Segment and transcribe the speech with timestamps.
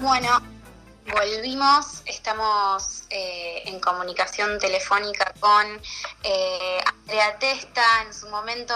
[0.00, 0.40] Bueno,
[1.12, 5.66] volvimos, estamos eh, en comunicación telefónica con
[6.22, 8.02] eh, Andrea Testa.
[8.02, 8.74] En su momento,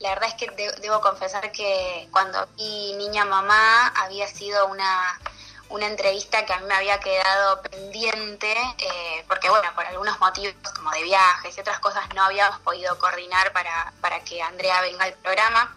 [0.00, 0.50] la verdad es que
[0.80, 5.20] debo confesar que cuando vi Niña Mamá había sido una,
[5.68, 10.56] una entrevista que a mí me había quedado pendiente, eh, porque bueno, por algunos motivos
[10.74, 15.04] como de viajes y otras cosas no habíamos podido coordinar para, para que Andrea venga
[15.04, 15.76] al programa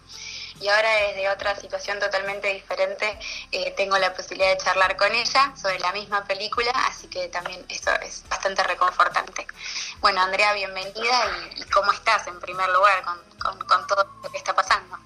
[0.59, 3.19] y ahora desde otra situación totalmente diferente
[3.51, 7.65] eh, tengo la posibilidad de charlar con ella sobre la misma película, así que también
[7.69, 9.45] eso es bastante reconfortante.
[9.99, 11.25] Bueno, Andrea, bienvenida
[11.55, 14.97] y, cómo estás en primer lugar con, con, todo lo que está pasando.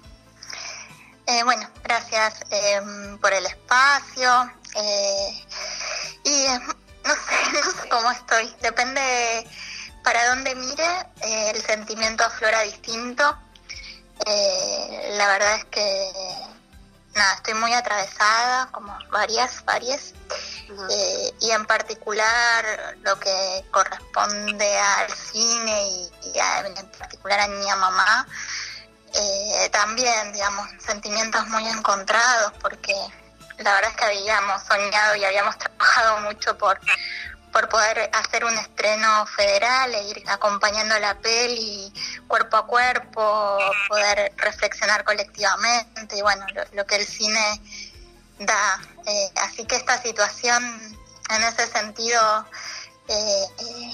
[1.26, 5.44] Eh, bueno, gracias em, por el espacio eh,
[6.24, 6.46] y
[7.04, 9.46] no sé, no sé cómo estoy, depende
[10.04, 13.36] para dónde mire, el sentimiento aflora distinto
[14.30, 16.12] eh, la verdad es que
[17.14, 20.14] nada, estoy muy atravesada, como varias, varias,
[20.90, 25.88] eh, y en particular lo que corresponde al cine
[26.22, 28.26] y, en particular a Niña Mamá,
[29.14, 32.94] eh, también, digamos, sentimientos muy encontrados, porque
[33.58, 36.78] la verdad es que habíamos soñado y habíamos trabajado mucho por
[37.52, 41.92] por poder hacer un estreno federal e ir acompañando la peli
[42.26, 47.60] cuerpo a cuerpo, poder reflexionar colectivamente y bueno, lo, que el cine
[48.38, 48.80] da.
[49.06, 50.62] Eh, así que esta situación
[51.30, 52.46] en ese sentido
[53.08, 53.92] eh, eh,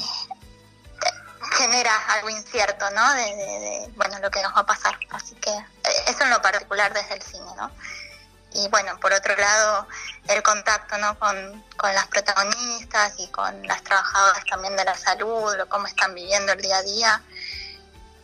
[1.52, 3.14] genera algo incierto, ¿no?
[3.14, 4.98] De, de, bueno, lo que nos va a pasar.
[5.10, 5.50] Así que
[6.06, 7.70] eso en lo particular desde el cine, ¿no?
[8.52, 9.86] Y bueno, por otro lado,
[10.28, 11.18] el contacto ¿no?
[11.18, 16.52] con, las protagonistas y con las trabajadoras también de la salud, lo, cómo están viviendo
[16.52, 17.22] el día a día,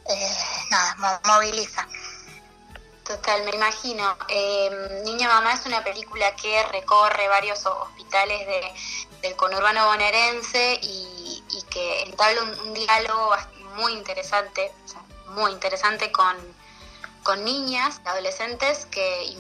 [0.09, 0.37] eh,
[0.71, 1.87] nada, moviliza.
[3.05, 4.17] Total, me imagino.
[4.29, 8.73] Em, Niña Mamá es una película que recorre varios hospitales de,
[9.23, 13.35] del conurbano bonaerense y, que entabla un, diálogo
[13.77, 14.73] muy interesante,
[15.29, 16.37] muy interesante con,
[17.23, 19.35] con niñas, adolescentes que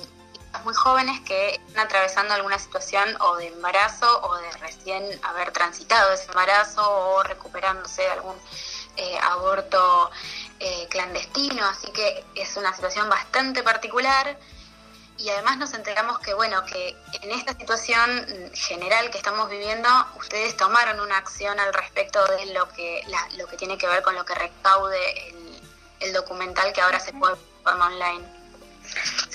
[0.64, 6.12] muy jóvenes que están atravesando alguna situación o de embarazo o de recién haber transitado
[6.12, 8.36] ese embarazo o recuperándose de algún
[8.96, 10.10] eh, aborto
[10.60, 14.38] eh, clandestino, así que es una situación bastante particular
[15.18, 19.88] y además nos enteramos que bueno que en esta situación general que estamos viviendo
[20.18, 23.02] ustedes tomaron una acción al respecto de lo que
[23.36, 25.34] lo que tiene que ver con lo que recaude
[26.00, 28.24] el, documental que ahora se puede forma online.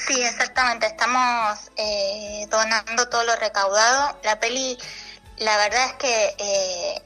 [0.07, 0.85] Sí, exactamente.
[0.85, 4.17] Estamos eh, donando todo lo recaudado.
[4.23, 4.77] La peli,
[5.37, 7.01] la verdad es que eh,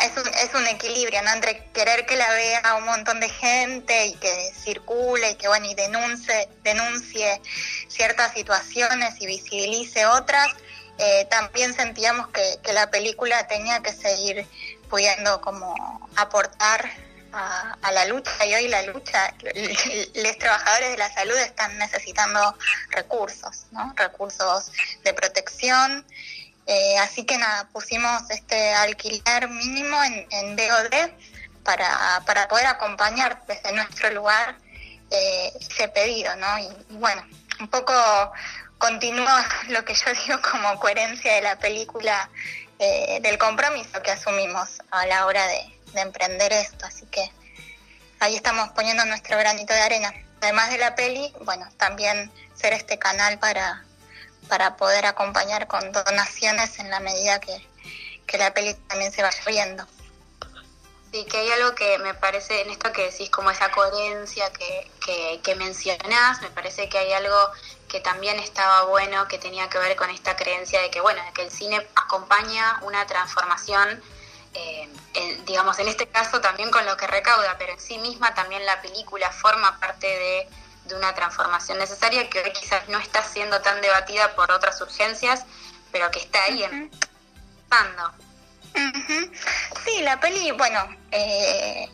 [0.00, 1.32] es, un, es un equilibrio, ¿no?
[1.32, 5.66] Entre querer que la vea un montón de gente y que circule y que, bueno,
[5.66, 7.42] y denuncie, denuncie
[7.88, 10.48] ciertas situaciones y visibilice otras.
[10.98, 14.46] Eh, también sentíamos que, que la película tenía que seguir
[14.88, 16.88] pudiendo como aportar
[17.34, 19.34] a, la lucha y hoy la lucha,
[20.14, 22.56] los trabajadores de la salud están necesitando
[22.90, 23.92] recursos, ¿no?
[23.96, 24.70] recursos
[25.02, 26.06] de protección.
[26.66, 31.10] Eh, así que nada, pusimos este alquiler mínimo en, en BOD
[31.62, 34.56] para, para poder acompañar desde nuestro lugar
[35.10, 36.58] eh, ese pedido, ¿no?
[36.58, 37.22] Y, bueno,
[37.60, 37.92] un poco
[38.78, 42.30] continúa lo que yo digo como coherencia de la película,
[42.78, 47.30] eh, del compromiso que asumimos a la hora de, de emprender esto, así que
[48.20, 50.12] ahí estamos poniendo nuestro granito de arena.
[50.40, 53.84] Además de la peli, bueno, también ser este canal para,
[54.48, 57.66] para poder acompañar con donaciones en la medida que,
[58.36, 59.86] la peli también se vaya viendo.
[61.12, 64.90] Sí, que hay algo que me parece en esto que decís, como esa coherencia que,
[65.04, 67.36] que, que mencionás, me parece que hay algo
[67.88, 71.32] que también estaba bueno, que tenía que ver con esta creencia de que, bueno, de
[71.32, 74.02] que el cine acompaña una transformación
[74.54, 74.88] eh,
[75.46, 78.80] digamos, en este caso también con lo que recauda, pero en sí misma también la
[78.80, 80.48] película forma parte de,
[80.94, 85.46] una transformación necesaria que hoy quizás no está siendo tan debatida por otras urgencias,
[85.90, 88.12] pero que está ahí empezando.
[89.82, 91.88] Sí, la peli, bueno, eh,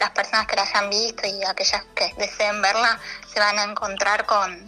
[0.00, 2.98] las personas que la hayan visto y aquellas que deseen verla
[3.30, 4.66] se van a encontrar con,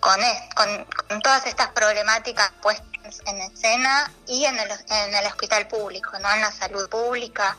[0.00, 0.20] con,
[0.56, 2.87] con, con todas estas problemáticas puestas
[3.26, 6.30] en escena y en el, en el hospital público, ¿no?
[6.32, 7.56] en la salud pública.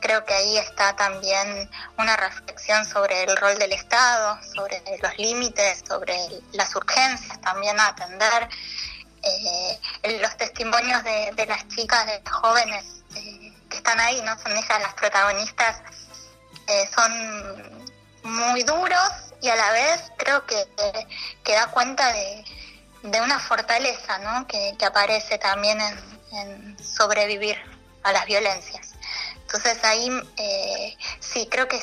[0.00, 5.82] Creo que ahí está también una reflexión sobre el rol del Estado, sobre los límites,
[5.86, 6.16] sobre
[6.52, 8.48] las urgencias también a atender.
[9.22, 12.84] Eh, los testimonios de, las chicas, de las jóvenes
[13.14, 15.80] eh, que están ahí, no son ellas las protagonistas,
[16.66, 17.92] eh, son
[18.24, 20.66] muy duros y a la vez creo que,
[21.44, 22.44] que da cuenta de,
[23.02, 24.46] de una fortaleza ¿no?
[24.46, 25.78] que, aparece también
[26.32, 27.58] en, sobrevivir
[28.02, 28.94] a las violencias.
[29.42, 31.82] Entonces ahí eh, sí, creo que,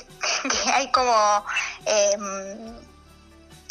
[0.74, 1.46] hay como,
[1.86, 2.80] em,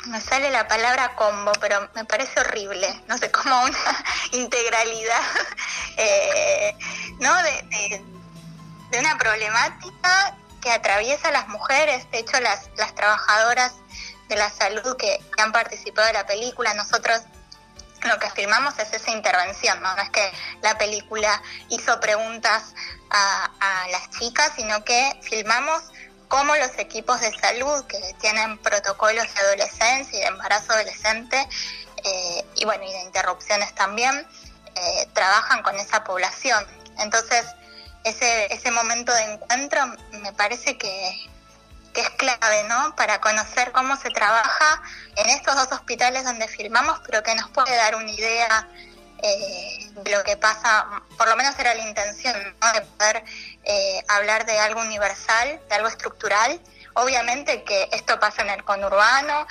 [0.06, 5.22] me sale la palabra combo, pero me parece horrible, no sé, como una integralidad,
[5.96, 6.76] eh,
[7.18, 7.34] ¿no?
[7.42, 8.04] De,
[8.90, 13.74] de, una problemática que atraviesa a las mujeres, de hecho las, las trabajadoras
[14.28, 17.22] de la salud que, que han participado de la película, nosotros
[18.02, 19.96] lo que filmamos es esa intervención, ¿no?
[19.96, 22.74] es que la película hizo preguntas
[23.10, 23.50] a,
[23.90, 25.82] las chicas, sino que filmamos
[26.28, 31.48] cómo los equipos de salud que tienen protocolos de adolescencia y de embarazo adolescente,
[32.04, 34.26] eh, y bueno, y de interrupciones también,
[34.74, 36.66] eh, trabajan con esa población.
[36.98, 37.46] Entonces,
[38.04, 41.30] ese, ese momento de encuentro me parece que,
[41.98, 42.94] que es clave, ¿no?
[42.94, 44.82] Para conocer cómo se trabaja
[45.16, 48.68] en estos dos hospitales donde filmamos, pero que nos puede dar una idea
[49.20, 50.86] eh, de lo que pasa,
[51.16, 52.72] por lo menos era la intención, ¿no?
[52.72, 53.24] De poder
[53.64, 56.60] eh, hablar de algo universal, de algo estructural.
[56.94, 59.48] Obviamente que esto pasa en el conurbano,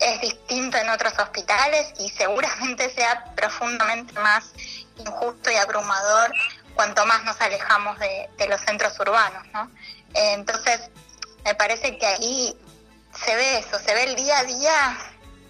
[0.00, 4.50] es distinto en otros hospitales y seguramente sea profundamente más
[4.96, 6.32] injusto y abrumador
[6.74, 9.70] cuanto más nos alejamos de, de los centros urbanos, ¿no?
[10.14, 10.90] Eh, entonces,
[11.44, 12.56] me parece que ahí
[13.24, 14.98] se ve eso, se ve el día a día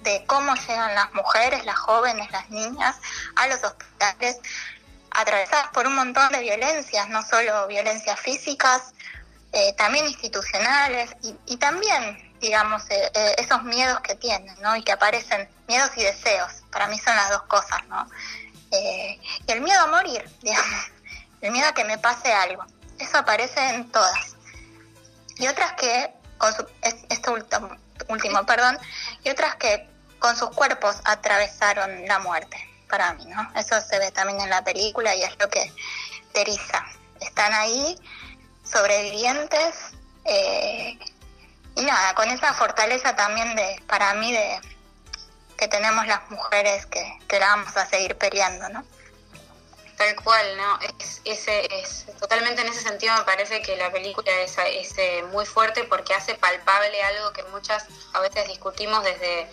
[0.02, 2.96] de cómo llegan las mujeres, las jóvenes, las niñas
[3.36, 4.38] a los hospitales
[5.10, 8.94] atravesadas por un montón de violencias, no solo violencias físicas,
[9.52, 11.10] eh, también institucionales
[11.46, 14.76] y, también, digamos, eh, eh, esos miedos que tienen, ¿no?
[14.76, 18.06] Y que aparecen, miedos y deseos, para mí son las dos cosas, ¿no?
[18.72, 20.86] y el miedo a morir, digamos,
[21.40, 22.64] el miedo a que me pase algo,
[23.00, 24.36] eso aparece en todas
[25.40, 26.66] y otras que, con su,
[27.08, 27.76] esto último,
[28.08, 28.78] último, perdón,
[29.24, 29.88] y otras que
[30.18, 32.58] con sus cuerpos atravesaron la muerte,
[32.88, 33.50] para mí, ¿no?
[33.56, 35.72] Eso se ve también en la película y es lo que
[36.32, 36.84] Teresa.
[37.20, 37.98] Están ahí,
[38.64, 39.92] sobrevivientes,
[40.24, 40.98] eh,
[41.74, 44.60] y nada, con esa fortaleza también de, para mí, de
[45.56, 48.84] que tenemos las mujeres que, que la vamos a seguir peleando, ¿no?
[50.00, 50.78] Tal cual, ¿no?
[50.98, 55.22] Es, ese, es, totalmente en ese sentido me parece que la película es, es eh,
[55.30, 59.46] muy fuerte porque hace palpable algo que muchas a veces discutimos desde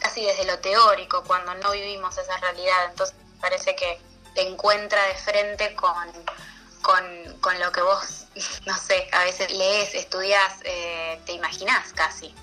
[0.00, 2.86] casi desde lo teórico, cuando no vivimos esa realidad.
[2.90, 4.00] Entonces parece que
[4.34, 6.10] te encuentra de frente con,
[7.40, 8.26] con, lo que vos,
[8.66, 12.34] no sé, a veces lees, estudias, eh, te imaginás casi.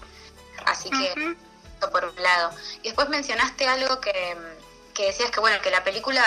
[0.65, 1.36] Así que,
[1.92, 2.51] por un lado.
[2.81, 4.38] Y después mencionaste algo que
[4.94, 6.24] que decías que bueno que la película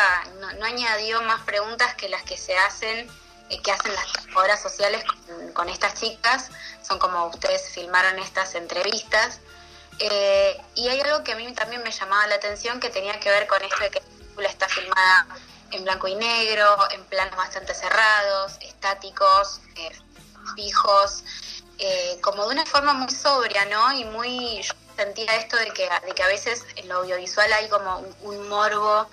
[0.59, 3.09] no, añadió más preguntas que las que se hacen
[3.51, 4.07] eh, que hacen las
[4.37, 5.05] obras sociales
[5.53, 6.51] con, estas chicas.
[6.83, 9.41] Son como ustedes filmaron estas entrevistas.
[9.99, 13.31] Eh, y hay algo que a mí también me llamaba la atención que tenía que
[13.31, 15.27] ver con esto de que la película está filmada
[15.71, 19.91] en blanco y negro en planos bastante cerrados estáticos eh,
[20.57, 21.25] fijos
[22.23, 24.65] como de una forma muy sobria no y muy
[24.97, 29.09] sentía esto de que, de que a veces en lo audiovisual hay como un, morbo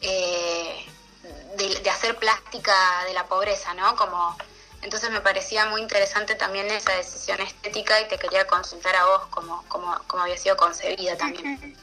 [0.00, 0.86] eh,
[1.56, 3.96] de, hacer plástica de la pobreza, ¿no?
[3.96, 4.36] Como,
[4.82, 9.22] entonces me parecía muy interesante también esa decisión estética y te quería consultar a vos
[9.30, 11.76] cómo, cómo, cómo había sido concebida también.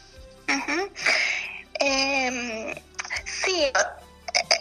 [1.80, 2.76] Em,
[3.26, 3.72] sí,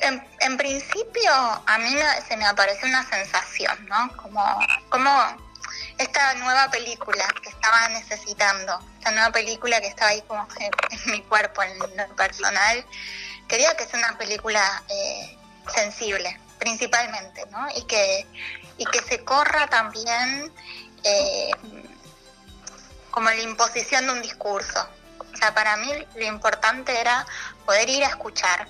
[0.01, 1.95] en, en, principio a mí
[2.27, 4.17] se me apareció una sensación, ¿no?
[4.17, 4.43] Como,
[4.89, 5.11] como
[6.03, 11.23] esta nueva película que estaba necesitando, esta nueva película que estaba ahí como en, mi
[11.23, 12.85] cuerpo, en lo personal,
[13.49, 15.39] quería que sea una película eh,
[15.73, 17.67] sensible, principalmente, ¿no?
[17.77, 18.27] Y que,
[18.79, 20.53] y que se corra también
[21.05, 21.51] eh,
[23.11, 24.89] como la imposición de un discurso.
[25.33, 27.27] O sea, para mí lo importante era
[27.65, 28.69] poder ir a escuchar.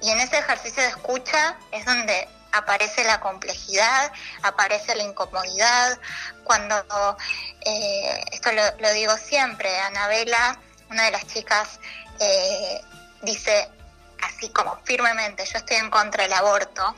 [0.00, 4.12] Y en ese ejercicio de escucha es donde aparece la complejidad,
[4.42, 5.98] aparece la incomodidad,
[6.44, 7.16] cuando,
[7.60, 10.58] eh, esto lo, digo siempre, Anabela,
[10.90, 11.78] una de las chicas,
[12.18, 12.80] eh,
[13.22, 13.70] dice
[14.22, 16.94] así como firmemente, yo estoy en contra del aborto.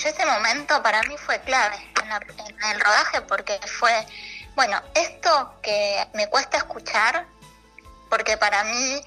[0.00, 4.06] Yo ese momento para mí fue clave en, en el rodaje porque fue,
[4.54, 7.26] bueno, esto que me cuesta escuchar,
[8.08, 9.02] porque para mí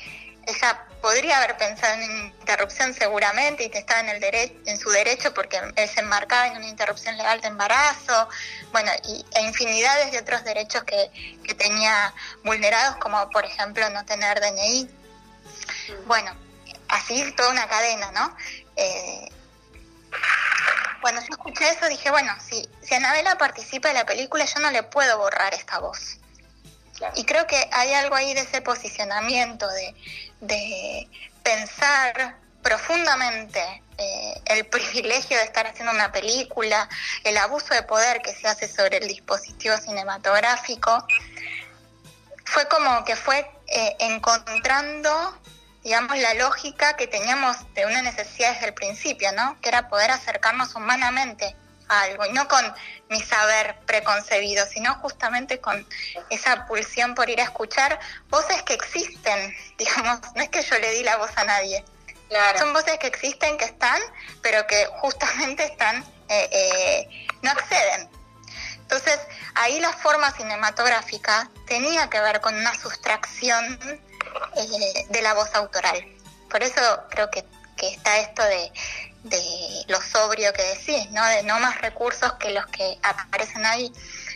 [0.45, 4.77] ella podría haber pensado en una interrupción seguramente y que estaba en, el derecho, en
[4.77, 8.29] su derecho porque él se enmarcaba en una interrupción legal de embarazo,
[8.71, 14.05] bueno, y, e infinidades de otros derechos que, que tenía vulnerados, como por ejemplo no
[14.05, 14.89] tener DNI.
[16.05, 16.35] Bueno,
[16.87, 18.37] así toda una cadena, ¿no?
[18.75, 19.29] Eh,
[21.01, 24.69] cuando yo escuché eso dije, bueno, si, si Anabela participa de la película, yo no
[24.69, 26.17] le puedo borrar esta voz.
[27.15, 29.95] Y creo que hay algo ahí de ese posicionamiento, de,
[30.41, 31.07] de
[31.43, 33.59] pensar profundamente
[33.97, 36.89] eh, el privilegio de estar haciendo una película,
[37.23, 41.05] el abuso de poder que se hace sobre el dispositivo cinematográfico,
[42.45, 45.39] fue como que fue eh, encontrando,
[45.83, 49.59] digamos, la lógica que teníamos de una necesidad desde el principio, ¿no?
[49.61, 51.55] Que era poder acercarnos humanamente
[51.91, 52.73] algo, y no con
[53.09, 55.85] mi saber preconcebido, sino justamente con
[56.29, 60.91] esa pulsión por ir a escuchar voces que existen, digamos, no es que yo le
[60.91, 61.83] di la voz a nadie,
[62.57, 64.01] son voces que existen, que están,
[64.41, 68.09] pero que justamente están, eh, eh, no acceden.
[68.77, 69.19] Entonces,
[69.55, 73.79] ahí la forma cinematográfica tenía que ver con una sustracción
[74.55, 76.05] eh, de la voz autoral.
[76.49, 77.45] Por eso creo que,
[77.81, 78.71] está esto de,
[79.23, 81.25] de lo sobrio que decís, ¿no?
[81.25, 83.93] De no más recursos que los que aparecen ahí.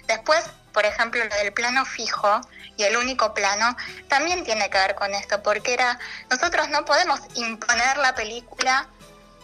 [0.08, 2.42] Después, por ejemplo, lo del plano fijo,
[2.78, 3.76] y el único plano
[4.08, 5.98] también tiene que ver con esto, porque era,
[6.30, 8.88] nosotros no podemos imponer la película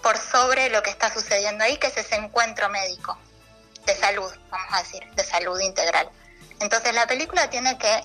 [0.03, 3.17] por sobre lo que está sucediendo ahí, que es ese encuentro médico,
[3.85, 6.09] de salud, vamos a decir, de salud integral.
[6.59, 8.03] Entonces la película tiene que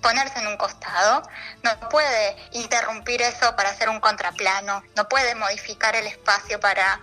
[0.00, 1.22] ponerse en un costado,
[1.62, 7.00] no puede interrumpir eso para hacer un contraplano, no puede modificar el espacio para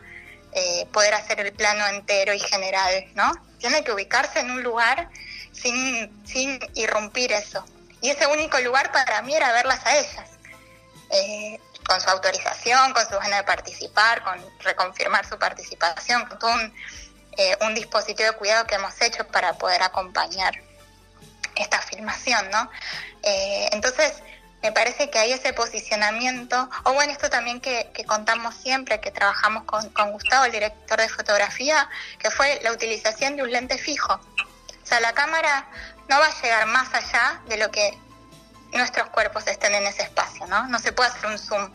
[0.54, 3.32] eh, poder hacer el plano entero y general, ¿no?
[3.60, 5.10] Tiene que ubicarse en un lugar
[5.52, 7.66] sin, sin irrumpir eso.
[8.02, 10.30] Y ese único lugar para mí era verlas a ellas,
[11.10, 16.52] eh, con su autorización, con su ganas de participar, con reconfirmar su participación, con todo
[16.52, 16.74] un,
[17.38, 20.54] eh, un dispositivo de cuidado que hemos hecho para poder acompañar
[21.56, 22.70] esta filmación, ¿no?
[23.24, 24.14] Eh, entonces,
[24.62, 29.12] me parece que hay ese posicionamiento, o bueno, esto también que, que contamos siempre, que
[29.12, 33.78] trabajamos con, con, Gustavo, el director de fotografía, que fue la utilización de un lente
[33.78, 34.14] fijo.
[34.14, 35.68] O sea, la cámara
[36.08, 37.98] no va a llegar más allá de lo que
[38.72, 40.68] nuestros cuerpos estén en ese espacio, ¿no?
[40.68, 41.72] No se puede hacer un zoom.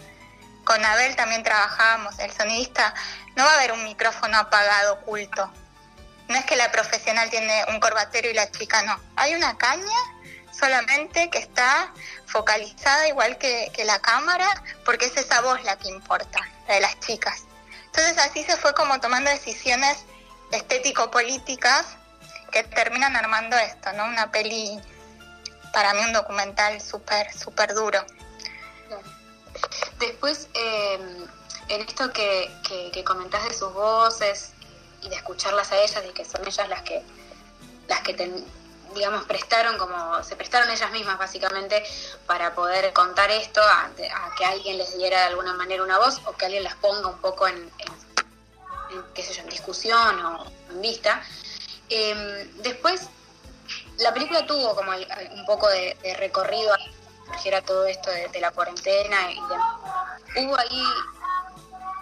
[0.64, 2.94] Con Abel también trabajábamos, el sonidista,
[3.36, 5.50] no va a haber un micrófono apagado, oculto.
[6.28, 9.00] No es que la profesional tiene un corbatero y la chica no.
[9.16, 9.98] Hay una caña
[10.52, 11.92] solamente que está
[12.26, 14.48] focalizada igual que, que la cámara,
[14.84, 17.44] porque es esa voz la que importa, la de las chicas.
[17.86, 19.98] Entonces así se fue como tomando decisiones
[20.52, 21.86] estético-políticas
[22.50, 24.06] que terminan armando esto, ¿no?
[24.06, 24.78] Una peli,
[25.72, 28.04] para mí un documental súper, súper duro.
[29.98, 31.26] Después, em,
[31.68, 32.50] en esto que,
[32.92, 34.52] que, comentás de sus voces
[35.02, 37.02] y de escucharlas a ellas y que son ellas las que,
[37.88, 38.14] las que
[38.94, 41.84] digamos, prestaron como, se prestaron ellas mismas básicamente
[42.26, 43.90] para poder contar esto, a,
[44.36, 47.18] que alguien les diera de alguna manera una voz o que alguien las ponga un
[47.18, 47.70] poco en,
[49.14, 51.22] qué sé yo, en discusión o en vista.
[51.88, 53.08] Em, después,
[53.98, 59.38] la película tuvo como un poco de, recorrido a todo esto de, la cuarentena y
[60.44, 60.84] hubo ahí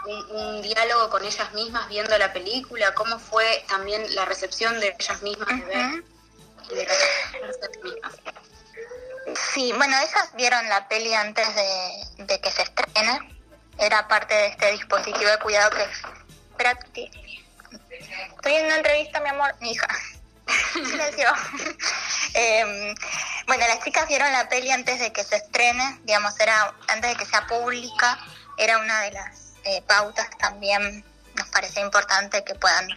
[0.06, 5.22] un, diálogo con ellas mismas viendo la película, cómo fue también la recepción de ellas
[5.22, 6.04] mismas de ver
[9.52, 13.40] Sí, bueno, ellas vieron la peli antes de, de, que se estrene.
[13.78, 15.82] Era parte de este dispositivo de cuidado que...
[16.50, 17.10] Espérate.
[18.36, 19.88] Estoy en una entrevista, mi amor, mi hija.
[20.72, 21.32] Silencio.
[22.34, 22.94] Em,
[23.46, 27.16] bueno, las chicas vieron la peli antes de que se estrene, digamos, era antes de
[27.16, 28.18] que sea pública,
[28.58, 31.04] era una de las eh, pautas también
[31.34, 32.88] nos parece importante que puedan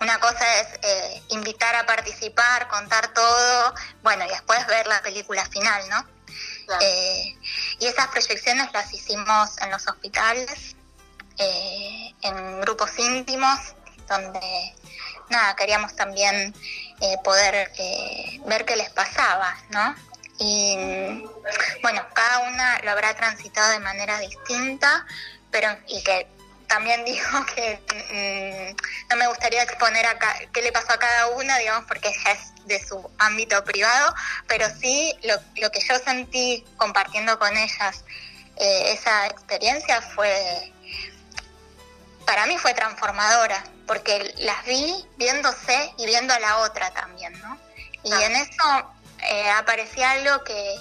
[0.00, 5.44] una cosa es eh, invitar a participar, contar todo, bueno, y después ver la película
[5.46, 6.06] final, ¿no?
[6.80, 7.36] Eh,
[7.80, 10.76] y esas proyecciones las hicimos en los hospitales,
[12.22, 13.58] en grupos íntimos,
[14.08, 14.74] donde
[15.30, 16.54] nada, queríamos también
[17.00, 17.70] eh, poder
[18.46, 19.94] ver qué les pasaba, ¿no?
[20.38, 20.76] Y
[21.82, 25.06] bueno, cada una lo habrá transitado de manera distinta,
[25.50, 26.26] pero y que
[26.70, 27.80] también digo que
[28.72, 32.66] mm, no me gustaría exponer acá qué le pasó a cada una, digamos, porque es
[32.66, 34.14] de su ámbito privado,
[34.46, 38.04] pero sí lo, lo que yo sentí compartiendo con ellas
[38.56, 40.70] eh, esa experiencia fue,
[42.26, 47.58] para mí fue transformadora, porque las vi viéndose y viendo a la otra también, ¿no?
[48.04, 48.92] Y en eso
[49.22, 50.76] eh, aparecía algo que,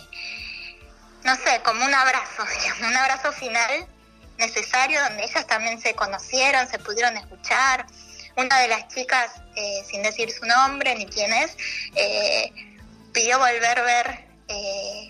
[1.23, 2.43] no sé, como un abrazo,
[2.81, 3.87] un abrazo final
[4.39, 7.85] necesario donde ellas también se conocieron, se pudieron escuchar.
[8.35, 11.55] Una de las chicas, eh, sin decir su nombre ni quién es,
[11.95, 12.51] eh,
[13.13, 14.29] pidió volver a ver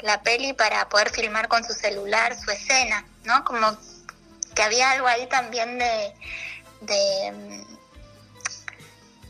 [0.01, 3.45] la peli para poder filmar con su celular su escena, ¿no?
[3.45, 3.77] Como
[4.53, 6.13] que había algo ahí también de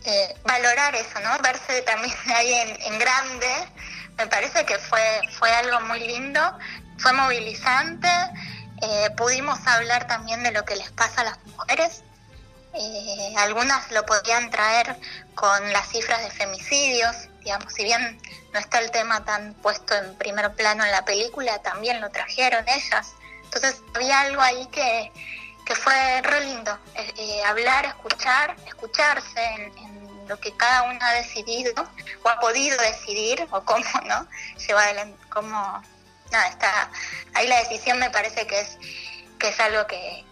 [0.06, 1.38] eh, valorar eso, ¿no?
[1.40, 3.48] Verse también ahí en, grande
[4.18, 6.42] me parece que fue, fue algo muy lindo,
[6.98, 8.10] fue movilizante,
[8.82, 12.04] eh, pudimos hablar también de lo que les pasa a las mujeres.
[12.74, 14.96] Eh, algunas lo podían traer
[15.36, 18.22] con las cifras de femicidios, digamos, si bien
[18.54, 22.64] no está el tema tan puesto en primer plano en la película, también lo trajeron
[22.68, 23.14] ellas.
[23.46, 25.12] Entonces había algo ahí que,
[25.66, 31.74] que fue re lindo, eh, hablar, escuchar, escucharse en, lo que cada uno ha decidido
[32.22, 34.28] o ha podido decidir o cómo, ¿no?
[34.68, 35.82] Lleva adelante, cómo
[36.32, 36.92] nada, está,
[37.34, 38.78] ahí la decisión me parece que es
[39.40, 40.26] que es algo que,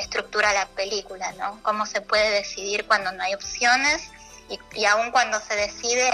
[0.00, 1.62] estructura la película, ¿no?
[1.62, 4.02] Cómo se puede decidir cuando no hay opciones
[4.48, 6.10] y, y aún cuando se decide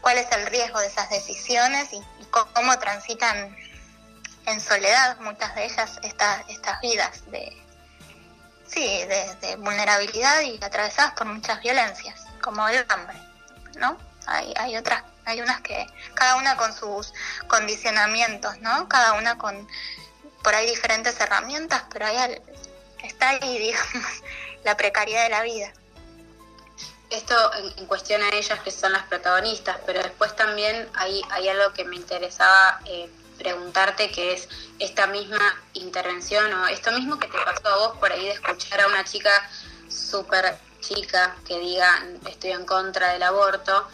[0.00, 3.56] cuál es el riesgo de esas decisiones y, cómo transitan
[4.46, 7.56] en soledad muchas de ellas estas estas vidas de
[8.66, 13.16] sí de, vulnerabilidad y atravesadas por muchas violencias como el hambre
[13.78, 17.12] no hay, hay otras hay unas que, cada una con sus
[17.48, 18.88] condicionamientos, ¿no?
[18.88, 19.68] Cada una con,
[20.42, 22.40] por ahí diferentes herramientas, pero hay,
[23.02, 24.22] está ahí, digamos,
[24.64, 25.72] la precariedad de la vida.
[27.10, 27.34] Esto
[27.76, 31.84] en, cuestión a ellas que son las protagonistas, pero después también hay, hay algo que
[31.84, 37.68] me interesaba eh, preguntarte, que es esta misma intervención o esto mismo que te pasó
[37.68, 39.30] a vos por ahí de escuchar a una chica
[39.88, 43.88] súper chica que diga estoy en contra del aborto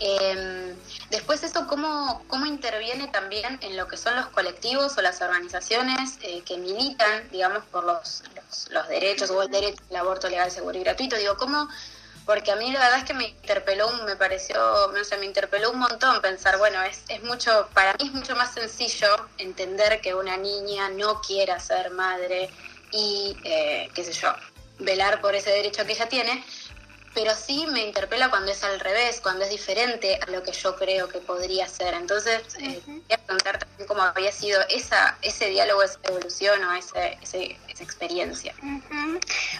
[0.00, 0.74] eh,
[1.10, 6.18] después eso, ¿cómo, ¿cómo interviene también en lo que son los colectivos o las organizaciones
[6.22, 8.22] eh, que militan, digamos, por los,
[8.70, 11.16] los, derechos o el derecho al aborto legal, seguro y gratuito?
[11.16, 11.68] Digo, ¿cómo...?
[12.26, 14.56] Porque a mí la verdad es que me interpeló, me pareció,
[14.92, 18.34] no sé, me interpeló un montón pensar, bueno, es, es mucho, para mí es mucho
[18.34, 22.48] más sencillo entender que una niña no quiera ser madre
[22.92, 24.32] y, eh, qué sé yo,
[24.78, 26.42] velar por ese derecho que ella tiene,
[27.14, 30.74] pero sí me interpela cuando es al revés, cuando es diferente a lo que yo
[30.76, 31.94] creo que podría ser.
[31.94, 37.16] Entonces, eh, quería preguntar también cómo había sido esa, ese diálogo, esa evolución o ese,
[37.22, 38.52] esa experiencia.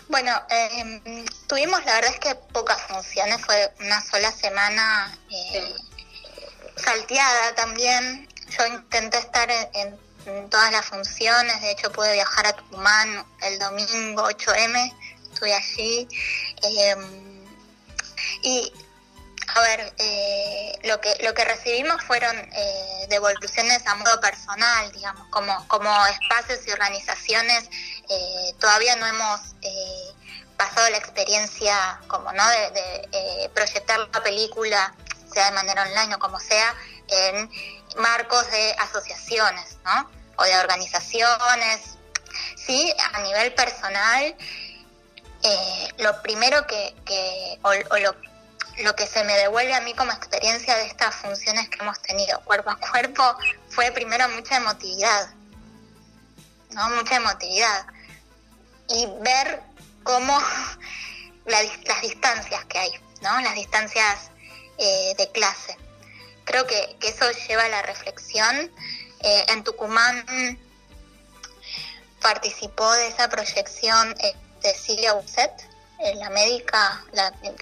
[0.08, 5.74] Bueno, em, tuvimos la verdad es que pocas funciones, fue una sola semana eh,
[6.76, 8.28] salteada también.
[8.58, 13.58] Yo intenté estar en, en todas las funciones, de hecho pude viajar a Tucumán el
[13.60, 14.92] domingo 8M,
[15.32, 16.08] estuve allí.
[16.62, 17.23] Eh,
[18.42, 18.72] y,
[19.54, 25.26] a ver, eh, lo, que, lo que recibimos fueron eh, devoluciones a modo personal, digamos,
[25.28, 27.68] como, como espacios y organizaciones.
[28.08, 29.40] Eh, todavía no hemos
[30.56, 34.94] pasado la experiencia como no de, proyectar la película,
[35.32, 36.74] sea de manera online o como sea,
[37.08, 37.50] en
[37.96, 40.10] marcos de asociaciones, ¿no?
[40.36, 41.96] O de organizaciones.
[42.56, 44.36] Sí, a nivel personal,
[45.98, 48.14] lo primero que, que o, lo,
[48.82, 52.40] lo que se me devuelve a mí como experiencia de estas funciones que hemos tenido
[52.40, 53.36] cuerpo a cuerpo
[53.68, 55.28] fue primero mucha emotividad,
[56.70, 56.90] ¿no?
[56.90, 57.86] Mucha emotividad.
[58.88, 59.62] Y ver
[60.02, 60.38] cómo
[61.46, 62.90] las distancias que hay,
[63.22, 63.40] ¿no?
[63.40, 64.30] Las distancias
[64.78, 65.76] eh, de clase.
[66.44, 68.70] Creo que, eso lleva a la reflexión.
[69.20, 70.58] Eh, en Tucumán
[72.20, 74.14] participó de esa proyección
[74.64, 75.52] de Silvia Busset,
[75.98, 77.04] eh, la médica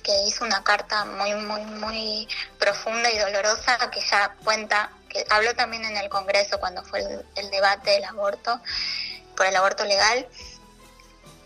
[0.03, 5.55] que hizo una carta muy, muy, muy profunda y dolorosa que ya cuenta, que habló
[5.55, 7.01] también en el Congreso cuando fue
[7.35, 8.61] el, debate del aborto,
[9.37, 10.27] por el aborto legal.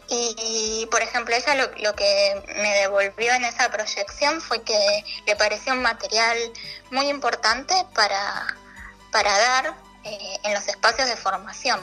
[0.09, 5.35] Y, por ejemplo, ella lo, lo, que me devolvió en esa proyección fue que le
[5.35, 6.39] pareció un material
[6.93, 8.57] muy importante para,
[9.11, 11.81] para dar eh, en los espacios de formación,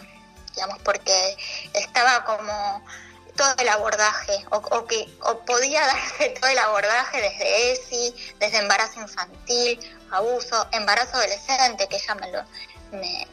[0.56, 1.36] digamos, porque
[1.74, 2.86] estaba como
[3.36, 9.02] todo el abordaje, o, que o podía darse todo el abordaje desde ESI, desde embarazo
[9.02, 9.80] infantil,
[10.12, 12.44] abuso, embarazo adolescente, que ella me lo,
[12.92, 13.28] me,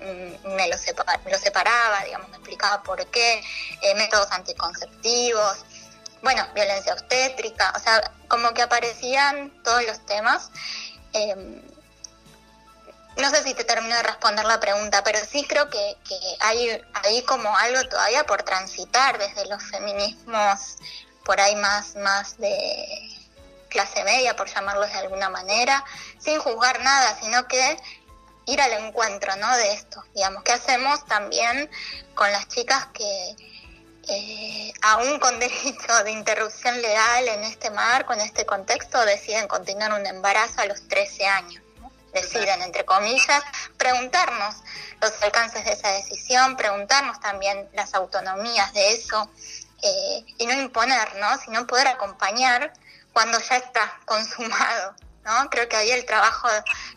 [0.44, 0.76] me lo,
[1.30, 3.42] lo separaba, digamos, me explicaba por qué,
[3.82, 5.64] eh, métodos anticonceptivos,
[6.22, 10.50] bueno, violencia obstétrica, o sea, como que aparecían todos los temas.
[11.12, 11.62] Eh,
[13.16, 15.96] no sé si te termino de responder la pregunta, pero sí creo que,
[16.40, 20.77] hay ahí como algo todavía por transitar desde los feminismos
[21.25, 22.87] por ahí más, más de
[23.68, 25.85] clase media, por llamarlos de alguna manera,
[26.18, 27.77] sin juzgar nada, sino que
[28.46, 29.57] ir al encuentro ¿no?
[29.57, 30.03] de esto.
[30.14, 31.70] Digamos, ¿qué hacemos también
[32.14, 33.37] con las chicas que
[34.09, 39.92] eh, aún con derecho de interrupción legal en este marco, en este contexto, deciden continuar
[39.92, 41.62] un embarazo a los 13 años?
[42.12, 43.42] Deciden, entre comillas,
[43.77, 44.57] preguntarnos
[45.01, 49.31] los alcances de esa decisión, preguntarnos también las autonomías de eso
[49.83, 51.38] eh, y no imponer, ¿no?
[51.38, 52.73] sino poder acompañar
[53.12, 54.94] cuando ya está consumado,
[55.25, 55.51] ¿no?
[55.51, 56.49] Creo que ahí el trabajo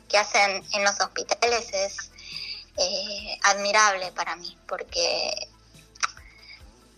[0.09, 2.11] que hacen en los hospitales es
[2.77, 5.49] eh, admirable para mí, porque,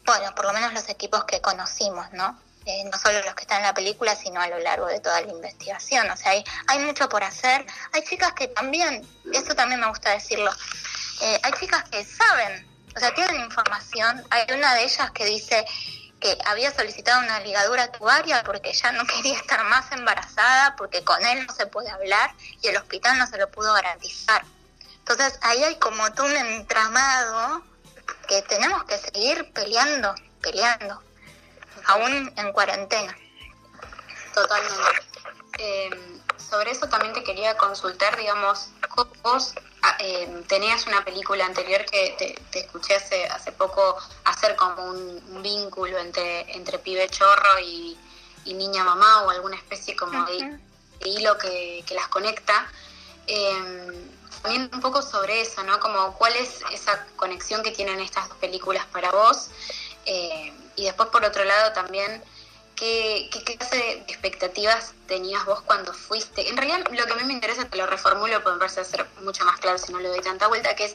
[0.06, 2.40] bueno, por lo menos los equipos que conocimos, ¿no?
[2.66, 5.22] Eh, no solo los que están en la película, sino a lo largo de toda
[5.22, 6.10] la investigación.
[6.10, 7.64] O sea, hay, hay mucho por hacer.
[7.94, 10.52] Hay chicas que también, eso también me gusta decirlo,
[11.22, 14.26] eh, hay chicas que saben, o sea, tienen información.
[14.32, 15.64] Hay una de ellas que dice
[16.20, 21.24] que había solicitado una ligadura tubaria porque ya no quería estar más embarazada, porque con
[21.24, 24.44] él no se puede hablar y el hospital no se lo pudo garantizar.
[25.00, 27.64] Entonces ahí hay como todo un entramado
[28.28, 31.04] que tenemos que seguir peleando, peleando
[31.88, 33.16] aún en cuarentena.
[34.34, 35.02] Totalmente.
[35.58, 35.90] Eh,
[36.38, 38.70] sobre eso también te quería consultar, digamos,
[39.24, 44.84] vos ah, eh, tenías una película anterior que te, escuché hace, hace poco hacer como
[44.84, 47.98] un, vínculo entre, entre pibe chorro y,
[48.46, 50.60] niña mamá o alguna especie como de,
[51.06, 52.68] hilo que, las conecta.
[53.28, 55.80] Eh, también un poco sobre eso, ¿no?
[55.80, 59.50] Como cuál es esa conexión que tienen estas dos películas para vos
[60.06, 62.24] eh, y después, por otro lado, también,
[62.76, 66.50] ¿qué, ¿qué, clase de expectativas tenías vos cuando fuiste?
[66.50, 69.46] En realidad, lo que a mí me interesa, te lo reformulo, me parece ser mucho
[69.46, 70.94] más claro si no le doy tanta vuelta, que es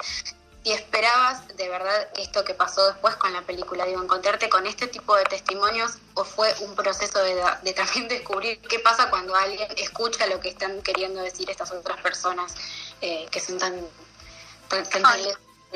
[0.63, 4.87] si esperabas de verdad esto que pasó después con la película, digo, encontrarte con este
[4.89, 9.69] tipo de testimonios o fue un proceso de, de también descubrir qué pasa cuando alguien
[9.77, 12.55] escucha lo que están queriendo decir estas otras personas
[13.01, 13.75] eh, que son tan,
[14.69, 15.01] tan, que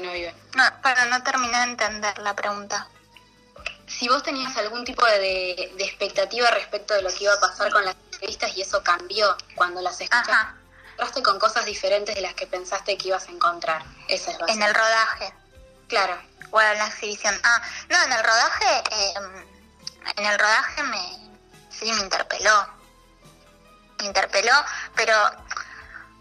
[0.03, 0.35] no viven.
[0.55, 2.89] No, para no terminar de entender la pregunta
[3.87, 7.85] si vos tenías algún tipo de, expectativa respecto de lo que iba a pasar con
[7.85, 12.97] las entrevistas y eso cambió cuando las escuchaste, con cosas diferentes de las que pensaste
[12.97, 13.85] que ibas a encontrar.
[14.09, 15.35] Esa es En el rodaje.
[15.89, 16.19] Claro.
[16.51, 17.39] O en la exhibición.
[17.43, 18.83] Ah, no, en el rodaje,
[19.17, 19.47] em,
[20.17, 21.37] en el rodaje me,
[21.71, 22.69] sí, me interpeló.
[23.99, 24.53] Me interpeló,
[24.95, 25.15] pero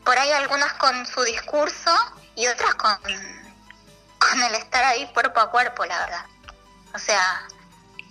[0.04, 1.92] por ahí algunas con su discurso
[2.36, 2.98] y otras con,
[4.20, 6.26] con el estar ahí cuerpo a cuerpo, la verdad.
[6.94, 7.48] O sea,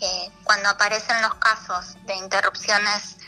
[0.02, 3.18] eh, cuando aparecen los casos de interrupciones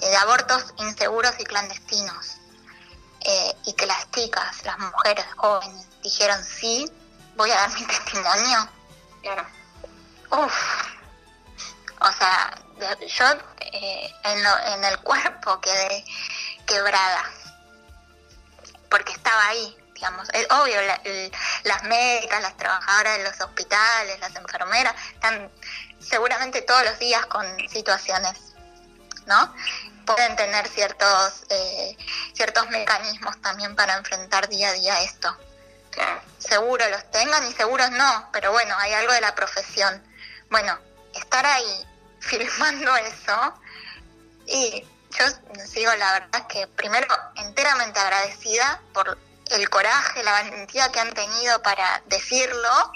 [0.00, 2.36] eh, de abortos inseguros y clandestinos,
[3.22, 6.88] eh, y que las chicas, las mujeres jóvenes, dijeron sí,
[7.34, 8.68] voy a dar mi testimonio.
[9.20, 9.46] Claro.
[10.30, 10.54] Uf.
[11.98, 12.54] O sea,
[13.08, 13.24] yo
[13.72, 16.04] en, en el cuerpo quedé
[16.66, 17.24] quebrada,
[18.88, 20.28] porque estaba ahí, digamos.
[20.32, 20.76] Es obvio,
[21.64, 25.50] las médicas, las trabajadoras de los hospitales, las enfermeras, están
[26.00, 28.54] seguramente todos los días con situaciones,
[29.26, 29.54] ¿no?
[30.04, 31.96] Pueden tener ciertos, eh,
[32.32, 35.36] ciertos mecanismos también para enfrentar día a día esto.
[36.38, 40.02] Seguro los tengan y seguros no, pero bueno, hay algo de la profesión.
[40.50, 40.78] Bueno,
[41.14, 41.86] estar ahí
[42.20, 43.54] filmando eso
[44.46, 44.84] y
[45.18, 45.24] yo
[45.74, 47.06] digo la verdad que primero
[47.36, 49.18] enteramente agradecida por
[49.50, 52.92] el coraje, la valentía que han tenido para decirlo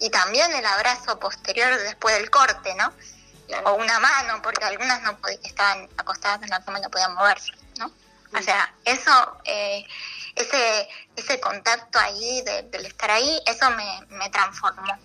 [0.00, 2.92] y también el abrazo posterior después del corte, ¿no?
[3.64, 7.52] O una mano, porque algunas no estaban acostadas en la cama y no podían moverse,
[7.78, 7.92] ¿no?
[8.32, 9.84] O sea, eso, eh,
[10.36, 14.98] ese, ese contacto ahí, del estar ahí, eso me, me transformó.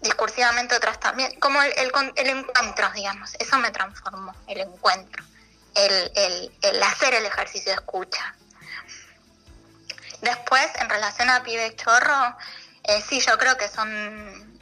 [0.00, 5.24] Discursivamente otras también, como el, el, encuentro, digamos, eso me transformó, el encuentro,
[5.74, 8.36] el, el, el hacer el ejercicio de escucha,
[10.22, 12.36] Después, en relación a Pibe Chorro,
[12.84, 14.52] eh, sí, yo creo que son...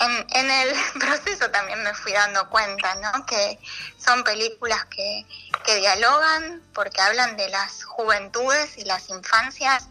[0.00, 3.24] En, el proceso también me fui dando cuenta, ¿no?
[3.26, 3.58] Que
[3.96, 5.24] son películas que,
[5.64, 9.88] que dialogan porque hablan de las juventudes y las infancias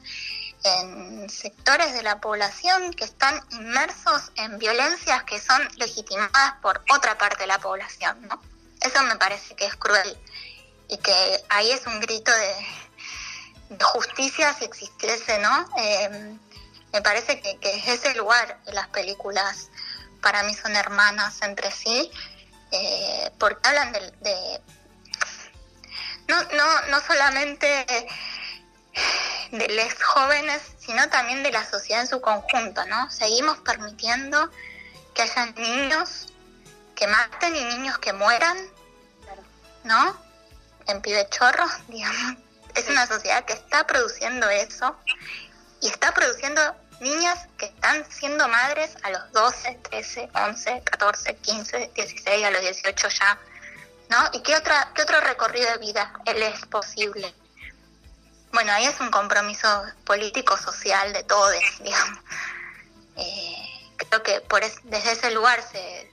[0.64, 7.18] en sectores de la población que están inmersos en violencias que son legitimadas por otra
[7.18, 8.42] parte de la población, ¿no?
[8.82, 10.18] Eso me parece que es cruel
[10.88, 15.68] y que ahí es un grito de, justicia si existiese, ¿no?
[15.78, 16.38] Eh,
[16.94, 19.70] me parece que, es ese lugar las películas
[20.22, 22.10] para mí son hermanas entre sí,
[22.72, 24.62] eh, porque hablan de,
[26.28, 27.86] no, no, no solamente
[29.52, 33.10] de los jóvenes, sino también de la sociedad en su conjunto, ¿no?
[33.12, 34.50] Seguimos permitiendo
[35.14, 36.28] que haya niños
[36.96, 38.58] que maten y niños que mueran,
[39.84, 40.18] ¿no?
[40.88, 42.38] En pibechorros, digamos,
[42.76, 44.96] es una sociedad que está produciendo eso
[45.82, 51.92] y está produciendo niñas que están siendo madres a los 12, 13, 11, 14, 15,
[51.94, 53.40] 16, a los 18 ya,
[54.10, 54.30] ¿no?
[54.34, 57.34] ¿Y qué, otra, qué otro recorrido de vida es posible?
[58.54, 59.68] Bueno, ahí es un compromiso
[60.06, 62.20] político, social de todos, digamos.
[63.18, 66.12] Eh, creo que por desde ese lugar se,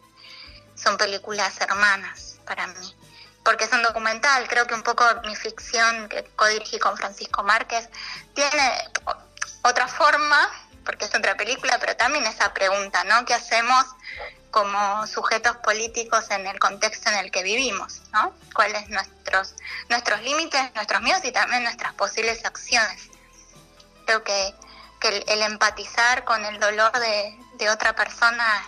[0.75, 2.97] son películas hermanas para mí.
[3.45, 4.49] porque es un documental.
[4.49, 7.89] Creo que un poco mi ficción que codirigí con Francisco Márquez
[8.35, 8.91] tiene
[9.63, 10.51] otra forma,
[10.85, 13.25] porque es otra película, pero también esa pregunta, ¿no?
[13.25, 13.87] ¿Qué hacemos
[14.51, 18.03] como sujetos políticos en el contexto en el que vivimos.
[18.55, 19.55] ¿Cuáles nuestros
[19.89, 23.11] nuestros límites, nuestros miedos y también nuestras posibles acciones?
[24.07, 24.55] Creo que,
[25.03, 28.65] el, empatizar con el dolor de, de otra persona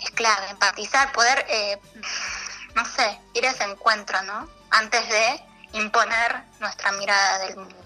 [0.00, 1.78] es clave, empatizar, poder eh,
[2.74, 4.48] no sé, ir a ese encuentro, ¿no?
[4.70, 7.83] Antes de imponer nuestra mirada del mundo.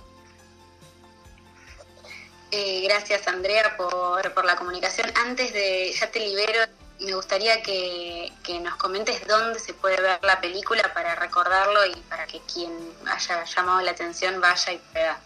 [2.50, 5.12] Eh, gracias Andrea por, la comunicación.
[5.16, 6.60] Antes de, ya te libero,
[7.00, 8.32] me gustaría que,
[8.62, 12.72] nos comentes dónde se puede ver la película para recordarlo y para que quien
[13.06, 15.20] haya llamado la atención vaya y pueda,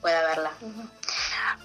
[0.00, 0.52] pueda verla.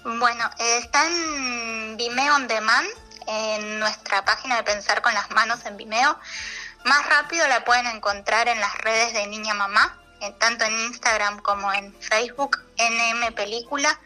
[0.04, 2.88] Bueno, está en Vimeo On Demand,
[3.26, 6.18] en nuestra página de Pensar con las Manos en Vimeo.
[6.84, 9.98] Más rápido la pueden encontrar en las redes de Niña Mamá,
[10.38, 13.98] tanto en Instagram como en Facebook, NM Película.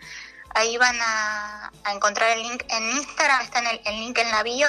[0.54, 4.68] Ahí van a, encontrar el link en Instagram, está en el, link en la bio,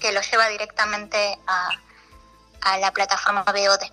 [0.00, 3.90] que lo lleva directamente a, la plataforma VOD.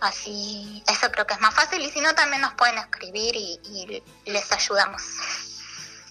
[0.00, 4.02] Así, eso creo que es más fácil y si no también nos pueden escribir y,
[4.24, 5.02] les ayudamos.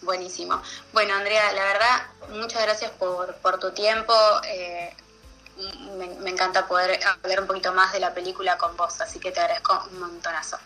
[0.01, 0.61] Buenísimo.
[0.93, 4.13] Bueno, Andrea, la verdad, muchas gracias por, por tu tiempo.
[4.43, 4.95] Eh,
[5.97, 9.39] me, encanta poder hablar un poquito más de la película con vos, así que te
[9.39, 10.59] agradezco un montonazo.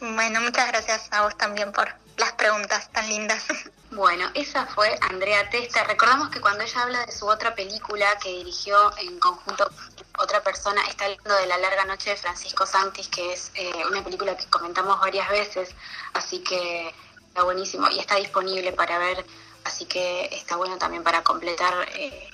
[0.00, 3.44] Bueno, muchas gracias a vos también por las preguntas tan lindas.
[3.88, 5.84] Bueno, esa fue Andrea Testa.
[5.84, 10.42] Recordamos que cuando ella habla de su otra película que dirigió en conjunto con otra
[10.42, 14.36] persona, está hablando de La larga noche de Francisco Santis, que es eh, una película
[14.36, 15.74] que comentamos varias veces,
[16.14, 16.92] así que
[17.28, 19.24] está buenísimo y está disponible para ver,
[19.64, 22.28] así que está bueno también para completar eh,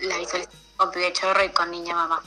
[0.00, 2.22] la visualización con Pibe Chorro y con Niña Mamá.